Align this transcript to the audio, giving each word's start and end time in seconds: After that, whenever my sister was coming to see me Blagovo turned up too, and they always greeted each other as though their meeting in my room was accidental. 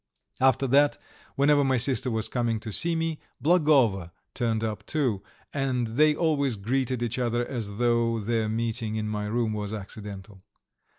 After 0.39 0.65
that, 0.65 0.97
whenever 1.35 1.63
my 1.63 1.77
sister 1.77 2.09
was 2.09 2.27
coming 2.27 2.59
to 2.61 2.71
see 2.73 2.95
me 2.95 3.19
Blagovo 3.39 4.09
turned 4.33 4.63
up 4.63 4.83
too, 4.87 5.21
and 5.53 5.85
they 5.85 6.15
always 6.15 6.55
greeted 6.55 7.03
each 7.03 7.19
other 7.19 7.45
as 7.45 7.75
though 7.77 8.19
their 8.19 8.49
meeting 8.49 8.95
in 8.95 9.07
my 9.07 9.27
room 9.27 9.53
was 9.53 9.73
accidental. 9.75 10.41